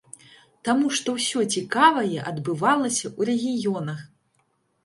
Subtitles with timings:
[0.69, 3.99] Таму што ўсё цікавае адбывалася ў рэгіёнах!